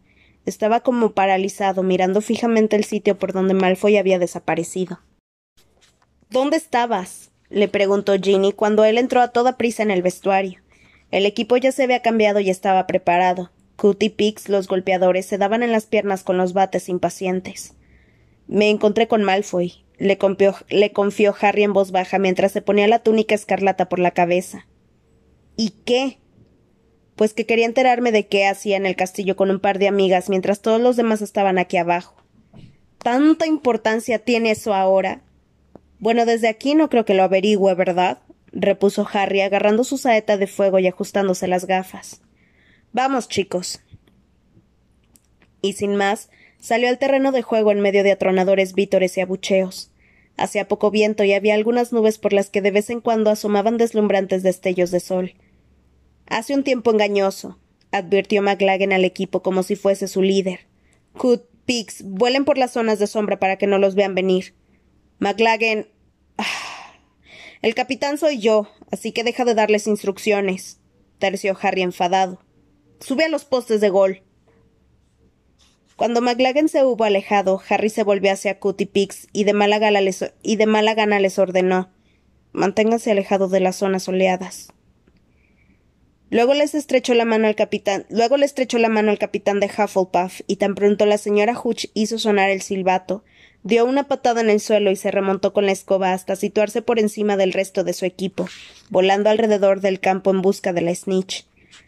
[0.45, 4.99] Estaba como paralizado, mirando fijamente el sitio por donde Malfoy había desaparecido.
[6.30, 7.32] ¿Dónde estabas?
[7.49, 10.60] le preguntó Ginny cuando él entró a toda prisa en el vestuario.
[11.10, 13.49] El equipo ya se había cambiado y estaba preparado.
[13.75, 17.73] Cut y Pix, los golpeadores, se daban en las piernas con los bates impacientes.
[18.47, 20.19] Me encontré con Malfoy, le,
[20.69, 24.67] le confió Harry en voz baja mientras se ponía la túnica escarlata por la cabeza.
[25.61, 26.19] ¿Y qué?
[27.17, 30.29] pues que quería enterarme de qué hacía en el castillo con un par de amigas
[30.29, 32.15] mientras todos los demás estaban aquí abajo.
[33.03, 35.21] ¿Tanta importancia tiene eso ahora?
[35.99, 38.19] Bueno, desde aquí no creo que lo averigüe, ¿verdad?
[38.53, 42.21] repuso Harry, agarrando su saeta de fuego y ajustándose las gafas.
[42.93, 43.81] Vamos, chicos.
[45.61, 49.91] Y sin más, salió al terreno de juego en medio de atronadores vítores y abucheos.
[50.37, 53.75] Hacía poco viento y había algunas nubes por las que de vez en cuando asomaban
[53.75, 55.33] deslumbrantes destellos de sol.
[56.29, 57.57] Hace un tiempo engañoso,
[57.91, 60.67] advirtió McLaggen al equipo como si fuese su líder.
[61.13, 64.53] Hood, Pix, vuelen por las zonas de sombra para que no los vean venir.
[65.17, 65.87] McLaggen.
[66.37, 66.45] Ah,
[67.61, 70.79] el capitán soy yo, así que deja de darles instrucciones,
[71.17, 72.39] terció Harry enfadado.
[72.99, 74.21] Sube a los postes de gol.
[75.95, 79.79] Cuando McLaggen se hubo alejado, Harry se volvió hacia Cut y Pix y de mala
[79.79, 81.89] gana les, y de mala gana les ordenó
[82.51, 84.73] Manténganse alejados de las zonas soleadas.
[86.31, 89.65] Luego les estrechó la mano al capitán, luego le estrechó la mano al capitán de
[89.65, 93.23] Hufflepuff, y tan pronto la señora Hutch hizo sonar el silbato,
[93.63, 96.99] dio una patada en el suelo y se remontó con la escoba hasta situarse por
[96.99, 98.47] encima del resto de su equipo,
[98.89, 101.47] volando alrededor del campo en busca de la snitch.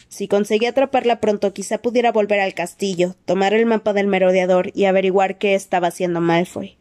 [0.09, 4.85] Si conseguía atraparla pronto, quizá pudiera volver al castillo, tomar el mapa del merodeador y
[4.85, 6.77] averiguar qué estaba haciendo Malfoy.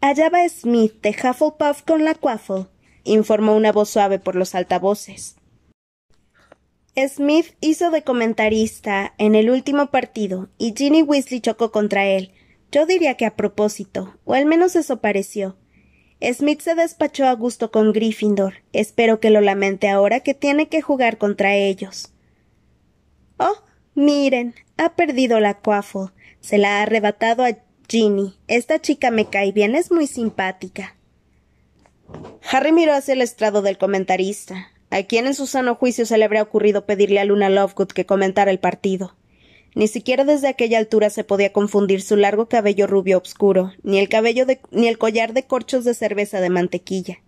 [0.00, 2.66] Allá va Smith de Hufflepuff con la Quaffle,
[3.04, 5.35] informó una voz suave por los altavoces.
[6.96, 12.32] Smith hizo de comentarista en el último partido y Ginny Weasley chocó contra él.
[12.72, 15.56] Yo diría que a propósito, o al menos eso pareció.
[16.32, 18.54] Smith se despachó a gusto con Gryffindor.
[18.72, 22.14] Espero que lo lamente ahora que tiene que jugar contra ellos.
[23.38, 23.62] Oh,
[23.94, 26.12] miren, ha perdido la Quaffle.
[26.40, 28.34] Se la ha arrebatado a Ginny.
[28.48, 30.96] Esta chica me cae bien, es muy simpática.
[32.50, 34.72] Harry miró hacia el estrado del comentarista.
[34.96, 38.06] ¿A quién en su sano juicio se le habría ocurrido pedirle a Luna Lovegood que
[38.06, 39.14] comentara el partido?
[39.74, 44.08] Ni siquiera desde aquella altura se podía confundir su largo cabello rubio obscuro, ni el
[44.08, 47.18] cabello ni el collar de corchos de cerveza de mantequilla.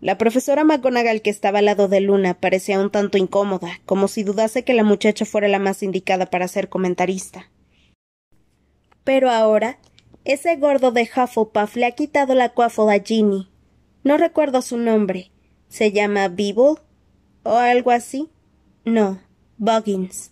[0.00, 4.22] La profesora McGonagall que estaba al lado de Luna parecía un tanto incómoda, como si
[4.22, 7.50] dudase que la muchacha fuera la más indicada para ser comentarista.
[9.04, 9.78] Pero ahora,
[10.24, 13.50] ese gordo de Hufflepuff le ha quitado la cuafola a Ginny.
[14.04, 15.32] No recuerdo su nombre,
[15.72, 16.74] ¿Se llama Beeble?
[17.44, 18.28] ¿O algo así?
[18.84, 19.22] No,
[19.56, 20.30] Buggins.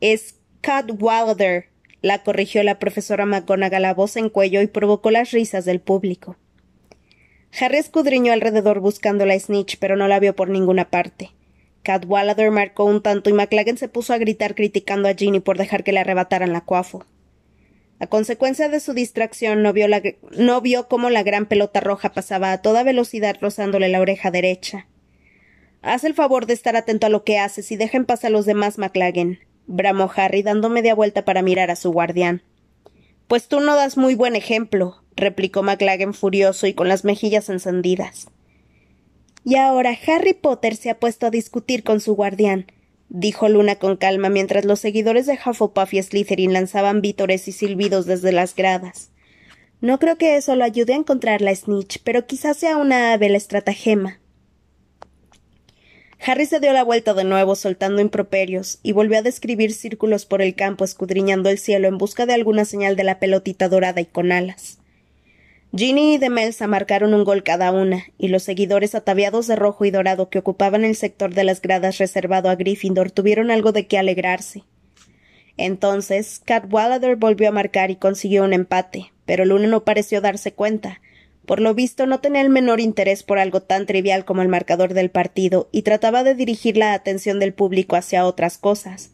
[0.00, 1.68] Es Cadwallader,
[2.00, 6.38] la corrigió la profesora McGonagall a voz en cuello y provocó las risas del público.
[7.60, 11.32] Harry escudriñó alrededor buscando la snitch, pero no la vio por ninguna parte.
[11.82, 15.84] Cadwallader marcó un tanto y McLaggen se puso a gritar criticando a Ginny por dejar
[15.84, 17.04] que le arrebataran la cuafo.
[18.02, 19.86] A consecuencia de su distracción, no vio,
[20.32, 24.88] no vio cómo la gran pelota roja pasaba a toda velocidad rozándole la oreja derecha.
[25.82, 28.28] Haz el favor de estar atento a lo que haces y deja en paz a
[28.28, 29.38] los demás, McLaggen,
[29.68, 32.42] bramó Harry, dando media vuelta para mirar a su guardián.
[33.28, 38.26] Pues tú no das muy buen ejemplo, replicó McLaggen furioso y con las mejillas encendidas.
[39.44, 42.66] Y ahora Harry Potter se ha puesto a discutir con su guardián,
[43.12, 48.06] dijo Luna con calma mientras los seguidores de Hufflepuff y Slytherin lanzaban vítores y silbidos
[48.06, 49.10] desde las gradas.
[49.82, 53.34] No creo que eso lo ayude a encontrar la snitch, pero quizás sea una hábil
[53.34, 54.18] estratagema.
[56.24, 60.40] Harry se dio la vuelta de nuevo, soltando improperios, y volvió a describir círculos por
[60.40, 64.06] el campo, escudriñando el cielo en busca de alguna señal de la pelotita dorada y
[64.06, 64.78] con alas.
[65.74, 69.90] Ginny y Demelsa marcaron un gol cada una, y los seguidores ataviados de rojo y
[69.90, 73.96] dorado que ocupaban el sector de las gradas reservado a Gryffindor tuvieron algo de qué
[73.96, 74.64] alegrarse.
[75.56, 81.00] Entonces, Cadwallader volvió a marcar y consiguió un empate, pero Luna no pareció darse cuenta.
[81.46, 84.92] Por lo visto no tenía el menor interés por algo tan trivial como el marcador
[84.92, 89.12] del partido y trataba de dirigir la atención del público hacia otras cosas,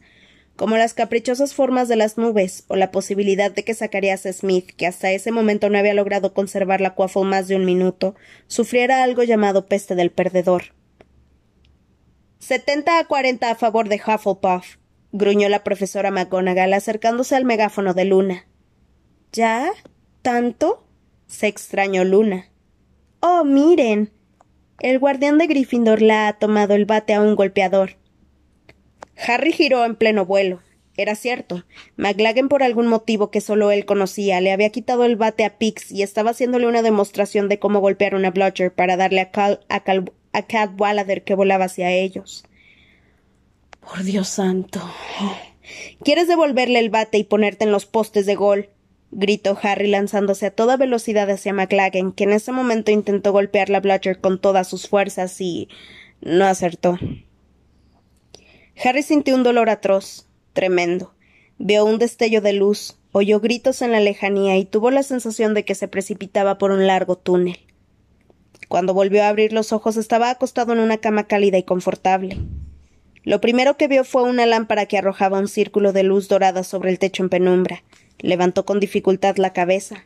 [0.59, 4.87] como las caprichosas formas de las nubes o la posibilidad de que Zacharias Smith, que
[4.87, 8.13] hasta ese momento no había logrado conservar la cuafo más de un minuto,
[8.47, 10.73] sufriera algo llamado peste del perdedor.
[12.39, 14.75] Setenta a cuarenta a favor de Hufflepuff,
[15.13, 18.45] gruñó la profesora McGonagall acercándose al megáfono de Luna.
[19.31, 19.71] ¿Ya?
[20.21, 20.85] ¿Tanto?
[21.25, 22.49] se extrañó Luna.
[23.21, 24.11] Oh, miren.
[24.81, 27.98] El guardián de Gryffindor la ha tomado el bate a un golpeador.
[29.27, 30.61] Harry giró en pleno vuelo.
[30.97, 31.63] Era cierto.
[31.95, 35.91] McLaggen, por algún motivo que solo él conocía, le había quitado el bate a Pix
[35.91, 39.79] y estaba haciéndole una demostración de cómo golpear una bludger para darle a, Cal, a,
[39.81, 40.43] Cal, a
[41.23, 42.43] que volaba hacia ellos.
[43.79, 44.81] Por Dios santo.
[46.03, 48.69] ¿Quieres devolverle el bate y ponerte en los postes de gol?
[49.11, 53.79] gritó Harry lanzándose a toda velocidad hacia McLaggen, que en ese momento intentó golpear la
[53.79, 55.69] bludger con todas sus fuerzas y
[56.21, 56.99] no acertó.
[58.81, 61.13] Harry sintió un dolor atroz, tremendo.
[61.57, 65.65] Vio un destello de luz, oyó gritos en la lejanía y tuvo la sensación de
[65.65, 67.59] que se precipitaba por un largo túnel.
[68.69, 72.37] Cuando volvió a abrir los ojos estaba acostado en una cama cálida y confortable.
[73.23, 76.89] Lo primero que vio fue una lámpara que arrojaba un círculo de luz dorada sobre
[76.89, 77.83] el techo en penumbra.
[78.19, 80.05] Levantó con dificultad la cabeza.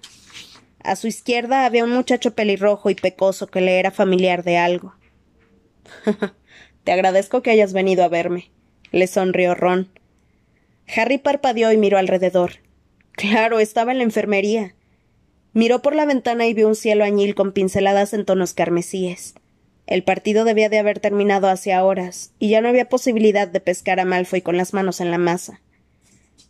[0.83, 4.95] A su izquierda había un muchacho pelirrojo y pecoso que le era familiar de algo.
[6.83, 8.51] Te agradezco que hayas venido a verme,
[8.93, 9.89] le sonrió Ron.
[10.95, 12.59] Harry parpadeó y miró alrededor.
[13.11, 14.75] Claro, estaba en la enfermería.
[15.51, 19.33] Miró por la ventana y vio un cielo añil con pinceladas en tonos carmesíes.
[19.87, 23.99] El partido debía de haber terminado hace horas, y ya no había posibilidad de pescar
[23.99, 25.59] a Malfoy con las manos en la masa.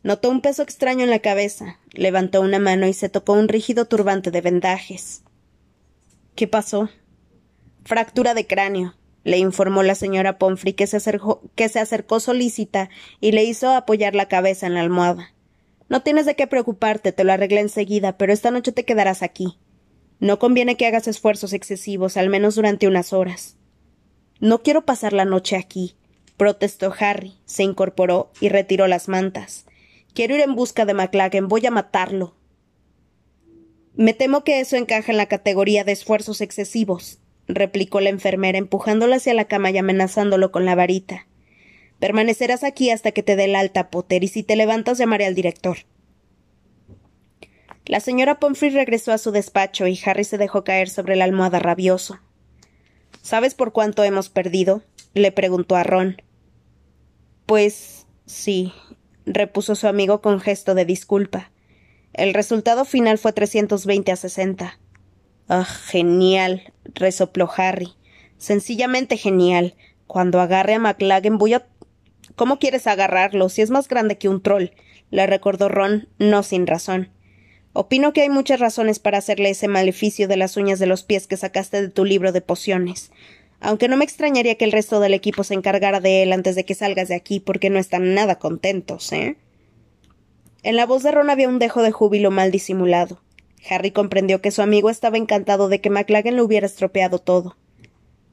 [0.03, 3.85] Notó un peso extraño en la cabeza, levantó una mano y se tocó un rígido
[3.85, 5.23] turbante de vendajes.
[6.35, 6.89] ¿Qué pasó?
[7.85, 12.89] Fractura de cráneo, le informó la señora Pomfrey que se, acercó, que se acercó solícita
[13.21, 15.33] y le hizo apoyar la cabeza en la almohada.
[15.89, 19.59] No tienes de qué preocuparte, te lo arreglé enseguida, pero esta noche te quedarás aquí.
[20.19, 23.57] No conviene que hagas esfuerzos excesivos, al menos durante unas horas.
[24.39, 25.95] No quiero pasar la noche aquí,
[26.37, 29.65] protestó Harry, se incorporó y retiró las mantas.
[30.13, 32.35] Quiero ir en busca de McLaggen, voy a matarlo.
[33.95, 39.15] Me temo que eso encaja en la categoría de esfuerzos excesivos, replicó la enfermera, empujándolo
[39.15, 41.27] hacia la cama y amenazándolo con la varita.
[41.99, 45.35] Permanecerás aquí hasta que te dé el alta, Potter, y si te levantas llamaré al
[45.35, 45.77] director.
[47.85, 51.59] La señora Pomfrey regresó a su despacho y Harry se dejó caer sobre la almohada
[51.59, 52.19] rabioso.
[53.21, 54.83] ¿Sabes por cuánto hemos perdido?
[55.13, 56.21] le preguntó a Ron.
[57.45, 58.73] Pues sí,
[59.25, 61.51] repuso su amigo con gesto de disculpa.
[62.13, 64.79] El resultado final fue 320 a 60.
[65.47, 67.93] Ah, genial, resopló Harry.
[68.37, 69.75] Sencillamente genial.
[70.07, 71.65] Cuando agarre a McLaggen voy a.
[72.35, 74.69] ¿Cómo quieres agarrarlo si es más grande que un troll?
[75.11, 77.11] le recordó Ron, no sin razón.
[77.73, 81.27] Opino que hay muchas razones para hacerle ese maleficio de las uñas de los pies
[81.27, 83.11] que sacaste de tu libro de pociones.
[83.59, 86.65] Aunque no me extrañaría que el resto del equipo se encargara de él antes de
[86.65, 89.37] que salgas de aquí, porque no están nada contentos, ¿eh?
[90.63, 93.21] En la voz de Ron había un dejo de júbilo mal disimulado.
[93.69, 97.57] Harry comprendió que su amigo estaba encantado de que McLaggen lo hubiera estropeado todo.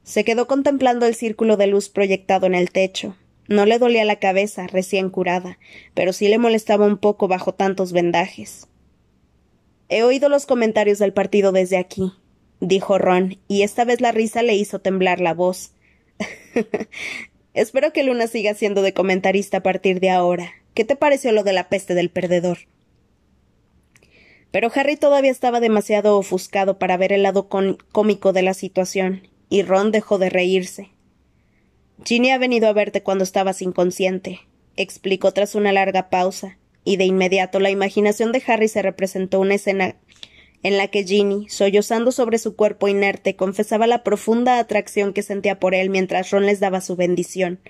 [0.03, 3.17] Se quedó contemplando el círculo de luz proyectado en el techo.
[3.49, 5.59] No le dolía la cabeza, recién curada,
[5.95, 8.69] pero sí le molestaba un poco bajo tantos vendajes.
[9.89, 12.13] He oído los comentarios del partido desde aquí,
[12.61, 15.73] dijo Ron, y esta vez la risa le hizo temblar la voz.
[17.55, 20.53] Espero que Luna siga siendo de comentarista a partir de ahora.
[20.75, 22.59] ¿Qué te pareció lo de la peste del perdedor?
[24.51, 29.63] Pero Harry todavía estaba demasiado ofuscado para ver el lado cómico de la situación, y
[29.63, 30.91] Ron dejó de reírse.
[32.05, 34.41] Ginny ha venido a verte cuando estabas inconsciente,
[34.77, 39.55] explicó tras una larga pausa, y de inmediato la imaginación de Harry se representó una
[39.55, 39.97] escena
[40.63, 45.59] en la que Ginny, sollozando sobre su cuerpo inerte, confesaba la profunda atracción que sentía
[45.59, 47.61] por él mientras Ron les daba su bendición.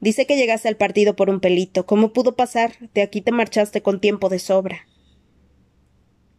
[0.00, 1.86] Dice que llegaste al partido por un pelito.
[1.86, 2.72] ¿Cómo pudo pasar?
[2.92, 4.86] De aquí te marchaste con tiempo de sobra.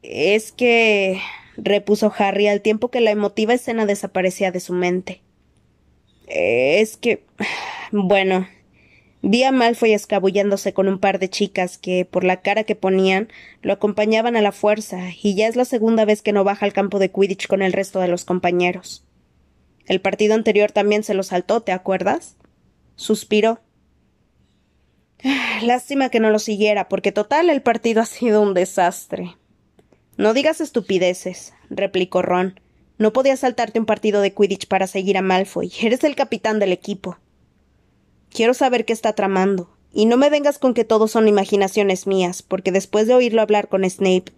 [0.04, 1.20] Es que.
[1.56, 5.22] repuso Harry al tiempo que la emotiva escena desaparecía de su mente.
[6.28, 7.24] Es que.
[7.92, 8.48] Bueno.
[9.26, 13.30] Vi a Malfoy escabullándose con un par de chicas que, por la cara que ponían,
[13.62, 16.74] lo acompañaban a la fuerza, y ya es la segunda vez que no baja al
[16.74, 19.06] campo de Quidditch con el resto de los compañeros.
[19.86, 22.36] El partido anterior también se lo saltó, ¿te acuerdas?
[22.98, 23.62] Suspiró.
[25.62, 29.38] Lástima que no lo siguiera, porque total el partido ha sido un desastre.
[30.16, 32.60] No digas estupideces, replicó Ron.
[33.00, 35.72] No podías saltarte un partido de Quidditch para seguir a Malfoy.
[35.82, 37.18] Eres el capitán del equipo.
[38.30, 39.70] Quiero saber qué está tramando.
[39.92, 43.70] Y no me vengas con que todo son imaginaciones mías, porque después de oírlo hablar
[43.70, 44.34] con Snape,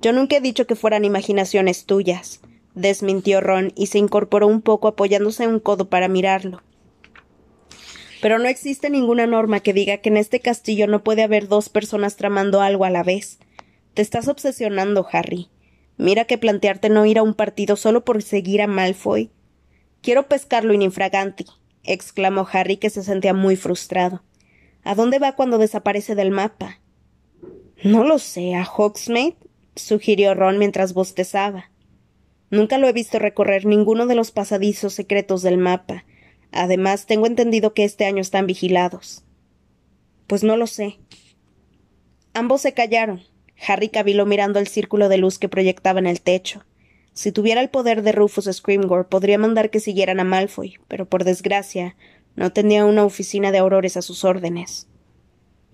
[0.00, 2.40] yo nunca he dicho que fueran imaginaciones tuyas,
[2.74, 6.62] desmintió Ron y se incorporó un poco apoyándose en un codo para mirarlo.
[8.20, 11.68] Pero no existe ninguna norma que diga que en este castillo no puede haber dos
[11.68, 13.38] personas tramando algo a la vez.
[13.94, 15.50] Te estás obsesionando, Harry.
[15.98, 19.30] Mira que plantearte no ir a un partido solo por seguir a Malfoy.
[20.00, 21.44] Quiero pescarlo in infraganti,
[21.84, 24.22] exclamó Harry, que se sentía muy frustrado.
[24.82, 26.80] ¿A dónde va cuando desaparece del mapa?
[27.84, 29.36] No lo sé, a Hogsmeade,
[29.76, 31.70] sugirió Ron mientras bostezaba.
[32.50, 36.04] Nunca lo he visto recorrer ninguno de los pasadizos secretos del mapa.
[36.50, 39.24] Además, tengo entendido que este año están vigilados.
[40.26, 40.98] Pues no lo sé.
[42.34, 43.22] Ambos se callaron.
[43.66, 46.64] Harry caviló mirando el círculo de luz que proyectaba en el techo.
[47.12, 51.24] Si tuviera el poder de Rufus Scrimgeour, podría mandar que siguieran a Malfoy, pero por
[51.24, 51.96] desgracia
[52.34, 54.88] no tenía una oficina de aurores a sus órdenes.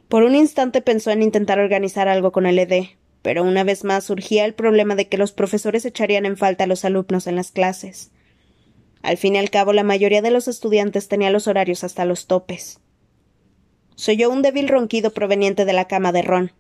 [0.09, 2.87] Por un instante pensó en intentar organizar algo con el ED,
[3.22, 6.66] pero una vez más surgía el problema de que los profesores echarían en falta a
[6.66, 8.11] los alumnos en las clases.
[9.03, 12.27] Al fin y al cabo, la mayoría de los estudiantes tenía los horarios hasta los
[12.27, 12.81] topes.
[13.94, 16.53] Se oyó un débil ronquido proveniente de la cama de Ron.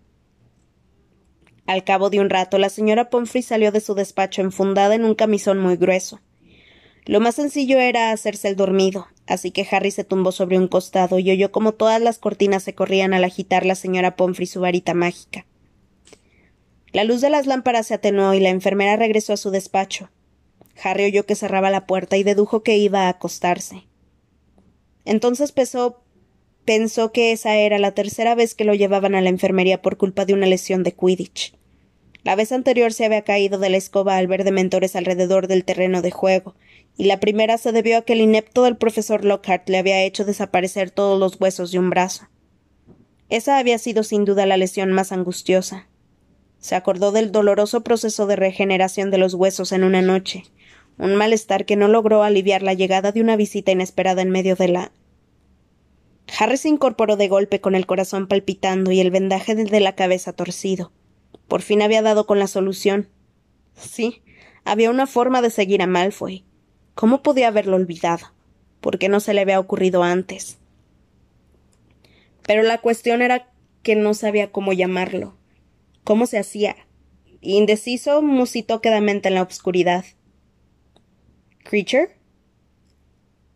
[1.68, 5.14] Al cabo de un rato, la señora Pomfrey salió de su despacho enfundada en un
[5.14, 6.18] camisón muy grueso.
[7.04, 11.18] Lo más sencillo era hacerse el dormido, así que Harry se tumbó sobre un costado
[11.18, 14.94] y oyó como todas las cortinas se corrían al agitar la señora Pomfrey su varita
[14.94, 15.44] mágica.
[16.94, 20.08] La luz de las lámparas se atenuó y la enfermera regresó a su despacho.
[20.82, 23.86] Harry oyó que cerraba la puerta y dedujo que iba a acostarse.
[25.04, 26.02] Entonces pensó,
[26.64, 30.24] pensó que esa era la tercera vez que lo llevaban a la enfermería por culpa
[30.24, 31.57] de una lesión de Quidditch.
[32.24, 36.02] La vez anterior se había caído de la escoba al ver dementores alrededor del terreno
[36.02, 36.54] de juego,
[36.96, 40.24] y la primera se debió a que el inepto del profesor Lockhart le había hecho
[40.24, 42.28] desaparecer todos los huesos de un brazo.
[43.28, 45.88] Esa había sido sin duda la lesión más angustiosa.
[46.58, 50.44] Se acordó del doloroso proceso de regeneración de los huesos en una noche,
[50.98, 54.68] un malestar que no logró aliviar la llegada de una visita inesperada en medio de
[54.68, 54.92] la
[56.38, 60.32] Harry se incorporó de golpe con el corazón palpitando y el vendaje de la cabeza
[60.32, 60.92] torcido.
[61.48, 63.08] Por fin había dado con la solución.
[63.74, 64.22] Sí,
[64.64, 66.44] había una forma de seguir a Malfoy.
[66.94, 68.32] ¿Cómo podía haberlo olvidado?
[68.80, 70.58] ¿Por qué no se le había ocurrido antes?
[72.46, 73.50] Pero la cuestión era
[73.82, 75.36] que no sabía cómo llamarlo.
[76.04, 76.76] ¿Cómo se hacía?
[77.40, 80.04] Indeciso, musitó quedamente en la oscuridad.
[81.64, 82.18] ¿Creature?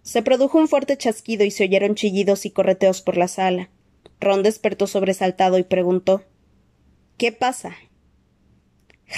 [0.03, 3.70] Se produjo un fuerte chasquido y se oyeron chillidos y correteos por la sala.
[4.20, 6.24] Ron despertó sobresaltado y preguntó
[7.17, 7.75] ¿Qué pasa?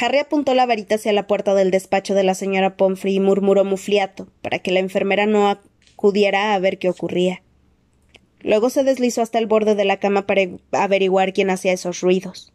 [0.00, 3.64] Harry apuntó la varita hacia la puerta del despacho de la señora Pomfrey y murmuró
[3.64, 7.42] mufliato, para que la enfermera no acudiera a ver qué ocurría.
[8.40, 10.42] Luego se deslizó hasta el borde de la cama para
[10.72, 12.52] averiguar quién hacía esos ruidos.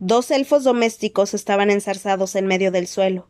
[0.00, 3.28] Dos elfos domésticos estaban enzarzados en medio del suelo.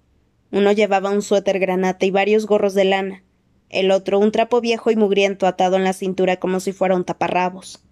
[0.51, 3.25] Uno llevaba un suéter granate y varios gorros de lana,
[3.69, 7.05] el otro un trapo viejo y mugriento atado en la cintura como si fuera un
[7.05, 7.85] taparrabos.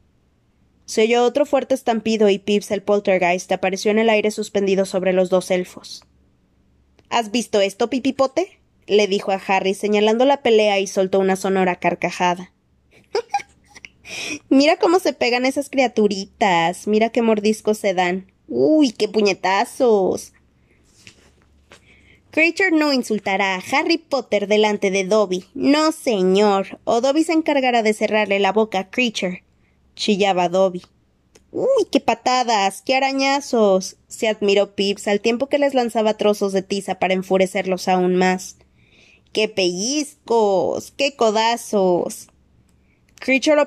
[0.87, 5.12] Se oyó otro fuerte estampido y Pips el poltergeist apareció en el aire suspendido sobre
[5.12, 6.05] los dos elfos.
[7.11, 8.61] ¿Has visto esto, pipipote?
[8.87, 12.53] le dijo a Harry, señalando la pelea y soltó una sonora carcajada.
[14.49, 18.30] mira cómo se pegan esas criaturitas, mira qué mordiscos se dan.
[18.47, 20.32] ¡Uy, qué puñetazos!
[22.30, 25.47] Creature no insultará a Harry Potter delante de Dobby.
[25.55, 26.78] No, señor.
[26.84, 29.43] O Dobby se encargará de cerrarle la boca a Creature.
[29.97, 30.82] Chillaba Dobby.
[31.51, 32.82] ¡Uy, qué patadas!
[32.82, 33.97] ¡Qué arañazos!
[34.07, 38.57] se admiró Pips al tiempo que les lanzaba trozos de tiza para enfurecerlos aún más.
[39.32, 40.92] ¡Qué pellizcos!
[40.97, 42.28] ¡Qué codazos!
[43.18, 43.62] Creature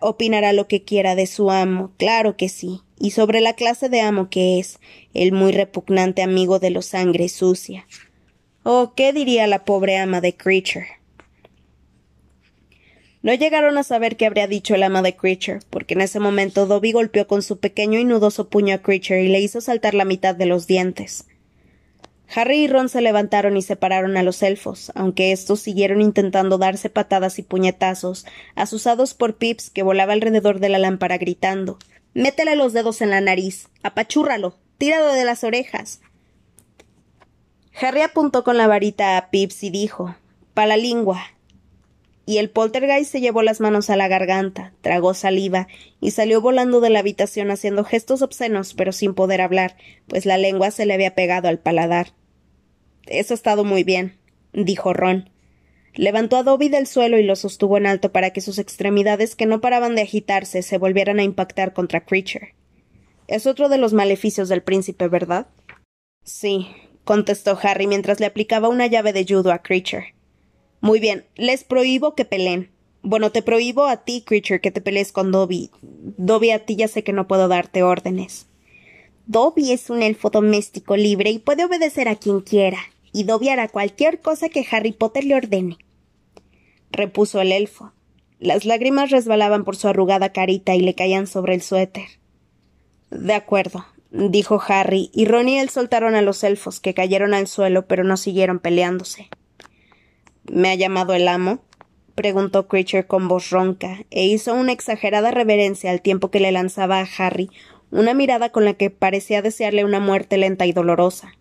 [0.00, 4.00] opinará lo que quiera de su amo, claro que sí y sobre la clase de
[4.00, 4.78] amo que es,
[5.14, 7.86] el muy repugnante amigo de los sangre sucia.
[8.62, 10.86] Oh, ¿qué diría la pobre ama de Creature?
[13.26, 16.66] No llegaron a saber qué habría dicho el ama de Creature, porque en ese momento
[16.66, 20.04] Dobby golpeó con su pequeño y nudoso puño a Creature y le hizo saltar la
[20.04, 21.26] mitad de los dientes.
[22.32, 26.88] Harry y Ron se levantaron y separaron a los elfos, aunque estos siguieron intentando darse
[26.88, 31.80] patadas y puñetazos, asusados por Pips que volaba alrededor de la lámpara gritando
[32.14, 36.00] Métele los dedos en la nariz, apachúrralo, tíralo de las orejas.
[37.74, 40.14] Harry apuntó con la varita a Pips y dijo
[40.54, 41.35] Pa la lengua.
[42.28, 45.68] Y el poltergeist se llevó las manos a la garganta, tragó saliva
[46.00, 49.76] y salió volando de la habitación haciendo gestos obscenos, pero sin poder hablar,
[50.08, 52.14] pues la lengua se le había pegado al paladar.
[53.06, 54.18] Eso ha estado muy bien,
[54.52, 55.30] dijo Ron.
[55.94, 59.46] Levantó a Dobby del suelo y lo sostuvo en alto para que sus extremidades, que
[59.46, 62.56] no paraban de agitarse, se volvieran a impactar contra Creature.
[63.28, 65.46] Es otro de los maleficios del príncipe, ¿verdad?
[66.24, 66.66] Sí,
[67.04, 70.15] contestó Harry mientras le aplicaba una llave de judo a Creature.
[70.80, 72.70] Muy bien, les prohíbo que peleen.
[73.02, 75.70] Bueno, te prohíbo a ti, Creature, que te pelees con Dobby.
[75.82, 78.46] Dobby, a ti ya sé que no puedo darte órdenes.
[79.26, 82.78] Dobby es un elfo doméstico libre y puede obedecer a quien quiera,
[83.12, 85.78] y Dobby hará cualquier cosa que Harry Potter le ordene
[86.96, 87.92] repuso el elfo.
[88.38, 92.06] Las lágrimas resbalaban por su arrugada carita y le caían sobre el suéter.
[93.10, 97.46] De acuerdo, dijo Harry, y Ron y él soltaron a los elfos, que cayeron al
[97.46, 99.28] suelo, pero no siguieron peleándose.
[100.50, 101.60] ¿Me ha llamado el amo?
[102.14, 107.00] preguntó Creature con voz ronca, e hizo una exagerada reverencia al tiempo que le lanzaba
[107.00, 107.50] a Harry
[107.90, 111.32] una mirada con la que parecía desearle una muerte lenta y dolorosa.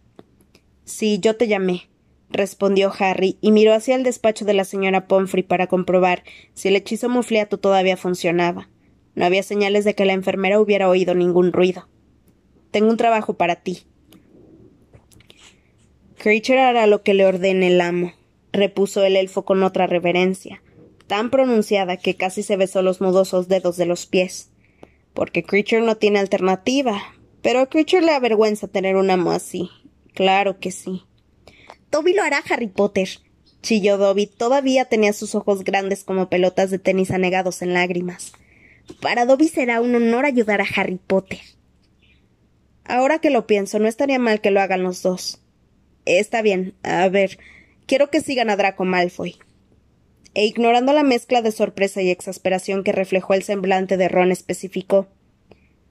[0.83, 1.89] Sí, yo te llamé,
[2.29, 6.75] respondió Harry y miró hacia el despacho de la señora Pomfrey para comprobar si el
[6.75, 8.69] hechizo mufliato todavía funcionaba.
[9.15, 11.87] No había señales de que la enfermera hubiera oído ningún ruido.
[12.71, 13.87] Tengo un trabajo para ti.
[16.17, 18.13] Creature hará lo que le ordene el amo,
[18.55, 20.61] repuso el elfo con otra reverencia,
[21.07, 24.49] tan pronunciada que casi se besó los nudosos dedos de los pies.
[25.13, 27.01] Porque Creature no tiene alternativa.
[27.41, 29.69] Pero a Creature le avergüenza tener un amo así.
[30.13, 31.03] Claro que sí.
[31.91, 33.07] Dobby lo hará, Harry Potter.
[33.61, 34.27] chilló Dobby.
[34.27, 38.33] Todavía tenía sus ojos grandes como pelotas de tenis anegados en lágrimas.
[39.01, 41.39] Para Dobby será un honor ayudar a Harry Potter.
[42.83, 45.39] Ahora que lo pienso, no estaría mal que lo hagan los dos.
[46.05, 46.75] Está bien.
[46.83, 47.39] A ver,
[47.85, 49.35] quiero que sigan a Draco Malfoy.
[50.33, 55.07] E ignorando la mezcla de sorpresa y exasperación que reflejó el semblante de Ron, especificó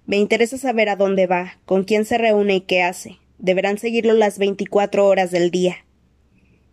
[0.07, 3.19] Me interesa saber a dónde va, con quién se reúne y qué hace.
[3.39, 5.85] Deberán seguirlo las veinticuatro horas del día.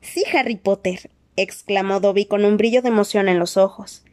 [0.02, 4.04] Sí, Harry Potter, exclamó Dobby con un brillo de emoción en los ojos.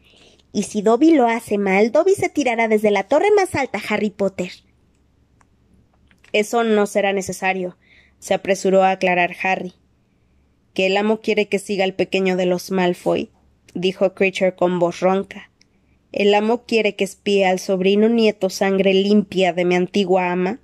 [0.53, 4.11] Y si Dobby lo hace mal, Dobby se tirará desde la torre más alta, Harry
[4.11, 4.51] Potter.
[6.33, 7.77] Eso no será necesario,
[8.19, 9.75] se apresuró a aclarar Harry.
[10.79, 13.31] Que el amo quiere que siga al pequeño de los Malfoy,
[13.75, 15.51] dijo Creature con voz ronca.
[16.13, 20.61] ¿El amo quiere que espíe al sobrino nieto sangre limpia de mi antigua ama?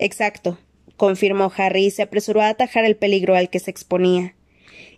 [0.00, 0.58] Exacto,
[0.96, 4.34] confirmó Harry y se apresuró a atajar el peligro al que se exponía.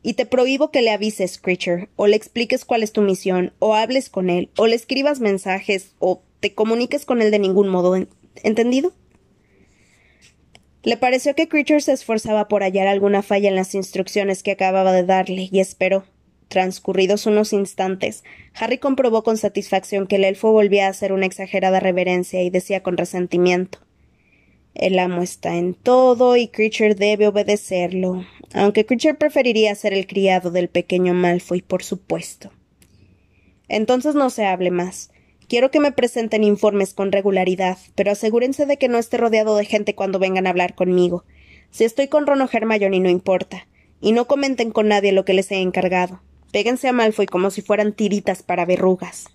[0.03, 3.75] Y te prohíbo que le avises, Creature, o le expliques cuál es tu misión, o
[3.75, 7.95] hables con él, o le escribas mensajes, o te comuniques con él de ningún modo.
[8.43, 8.95] ¿Entendido?
[10.87, 14.93] Le pareció que Creature se esforzaba por hallar alguna falla en las instrucciones que acababa
[14.93, 16.05] de darle, y esperó.
[16.47, 18.23] Transcurridos unos instantes,
[18.55, 22.85] Harry comprobó con satisfacción que el elfo volvía a hacer una exagerada reverencia y decía
[22.85, 23.81] con resentimiento
[24.75, 28.25] El amo está en todo y Creature debe obedecerlo,
[28.55, 32.53] aunque Creature preferiría ser el criado del pequeño Malfoy, por supuesto.
[33.67, 35.11] Entonces no se hable más.
[35.49, 39.65] Quiero que me presenten informes con regularidad, pero asegúrense de que no esté rodeado de
[39.65, 41.25] gente cuando vengan a hablar conmigo.
[41.71, 43.69] Si estoy con Ron o Hermione no importa.
[44.01, 46.21] Y no comenten con nadie lo que les he encargado.
[46.53, 49.27] Péguense a Malfoy como si fueran tiritas para verrugas.